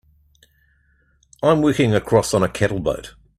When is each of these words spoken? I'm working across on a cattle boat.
I'm 1.43 1.61
working 1.61 1.93
across 1.93 2.33
on 2.33 2.41
a 2.41 2.49
cattle 2.49 2.79
boat. 2.79 3.13